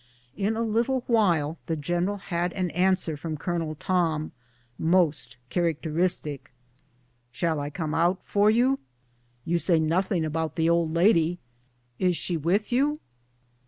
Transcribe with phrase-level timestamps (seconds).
[0.35, 4.31] In a little while the general had an answer from Colonel Tom,
[4.79, 6.47] most characteristic:^*
[7.31, 8.79] Shall I come out for you?
[9.45, 11.37] You say nothing about the old lady;
[11.99, 12.99] is she with you?"